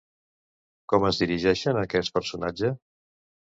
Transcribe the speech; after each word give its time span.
Com 0.93 1.05
es 1.09 1.19
dirigeixen 1.23 1.79
a 1.79 1.85
aquest 1.89 2.15
personatge? 2.17 2.73